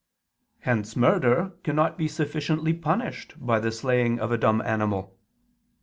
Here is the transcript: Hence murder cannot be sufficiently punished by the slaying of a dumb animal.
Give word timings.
Hence 0.61 0.95
murder 0.95 1.51
cannot 1.63 1.95
be 1.95 2.07
sufficiently 2.07 2.73
punished 2.73 3.35
by 3.37 3.59
the 3.59 3.71
slaying 3.71 4.19
of 4.19 4.31
a 4.31 4.37
dumb 4.39 4.59
animal. 4.63 5.15